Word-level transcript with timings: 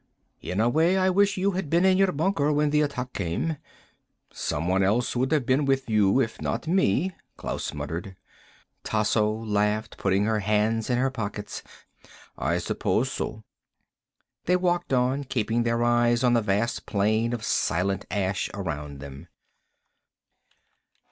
"In 0.41 0.59
a 0.59 0.67
way 0.67 0.97
I 0.97 1.11
wish 1.11 1.37
you 1.37 1.51
had 1.51 1.69
been 1.69 1.85
in 1.85 1.95
your 1.95 2.11
bunker 2.11 2.51
when 2.51 2.71
the 2.71 2.81
attack 2.81 3.13
came." 3.13 3.57
"Somebody 4.33 4.83
else 4.83 5.15
would 5.15 5.31
have 5.31 5.45
been 5.45 5.63
with 5.63 5.87
you, 5.91 6.19
if 6.19 6.41
not 6.41 6.67
me," 6.67 7.11
Klaus 7.37 7.71
muttered. 7.71 8.15
Tasso 8.83 9.31
laughed, 9.31 9.99
putting 9.99 10.25
her 10.25 10.39
hands 10.39 10.89
in 10.89 10.97
her 10.97 11.11
pockets. 11.11 11.61
"I 12.35 12.57
suppose 12.57 13.11
so." 13.11 13.43
They 14.45 14.55
walked 14.55 14.91
on, 14.91 15.23
keeping 15.23 15.61
their 15.61 15.83
eyes 15.83 16.23
on 16.23 16.33
the 16.33 16.41
vast 16.41 16.87
plain 16.87 17.31
of 17.31 17.43
silent 17.43 18.07
ash 18.09 18.49
around 18.55 19.01
them. 19.01 19.27